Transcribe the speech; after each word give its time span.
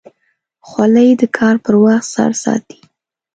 خولۍ 0.67 1.09
د 1.21 1.23
کار 1.37 1.55
پر 1.63 1.75
وخت 1.83 2.07
سر 2.13 2.31
ساتي. 2.43 2.79